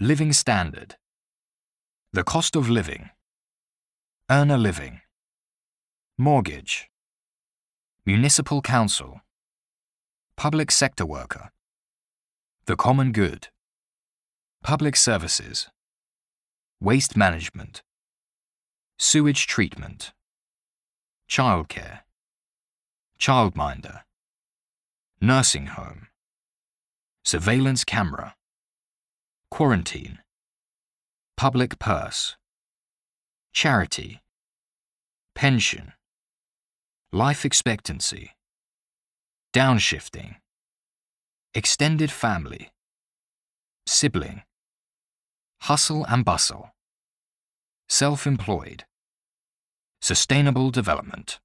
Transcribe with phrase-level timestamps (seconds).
[0.00, 0.94] Living standard.
[2.12, 3.10] The cost of living.
[4.30, 5.00] Earn a living.
[6.16, 6.88] Mortgage.
[8.06, 9.22] Municipal council.
[10.36, 11.50] Public sector worker.
[12.66, 13.48] The common good.
[14.62, 15.66] Public services.
[16.80, 17.82] Waste management.
[19.00, 20.12] Sewage treatment.
[21.28, 22.02] Childcare.
[23.18, 24.02] Childminder.
[25.20, 26.06] Nursing home.
[27.24, 28.36] Surveillance camera.
[29.50, 30.18] Quarantine.
[31.36, 32.36] Public purse.
[33.52, 34.20] Charity.
[35.34, 35.94] Pension.
[37.12, 38.32] Life expectancy.
[39.54, 40.36] Downshifting.
[41.54, 42.70] Extended family.
[43.86, 44.42] Sibling.
[45.62, 46.70] Hustle and bustle.
[47.88, 48.84] Self-employed.
[50.02, 51.40] Sustainable development.